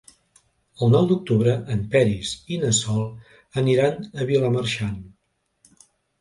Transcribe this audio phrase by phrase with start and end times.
[0.85, 3.05] El nou d'octubre en Peris i na Sol
[3.63, 4.99] aniran a Vilamarxant.